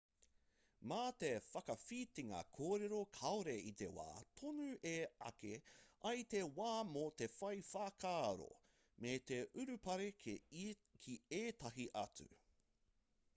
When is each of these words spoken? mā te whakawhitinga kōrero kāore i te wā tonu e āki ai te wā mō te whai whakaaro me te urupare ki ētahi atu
mā 0.91 1.01
te 1.23 1.27
whakawhitinga 1.47 2.39
kōrero 2.59 3.01
kāore 3.17 3.53
i 3.67 3.73
te 3.83 3.89
wā 3.99 4.05
tonu 4.41 4.65
e 4.93 4.95
āki 5.27 5.51
ai 6.15 6.25
te 6.33 6.41
wā 6.57 6.71
mō 6.97 7.03
te 7.23 7.29
whai 7.37 7.53
whakaaro 7.71 8.49
me 9.05 9.13
te 9.33 9.41
urupare 9.65 10.09
ki 10.25 11.19
ētahi 11.45 11.87
atu 12.07 12.31